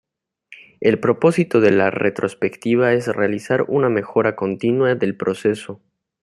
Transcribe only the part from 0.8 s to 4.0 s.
propósito de la retrospectiva es realizar una